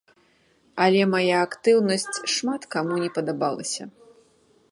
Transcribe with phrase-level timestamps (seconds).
[0.85, 3.83] Але мая актыўнасць шмат каму не падабалася.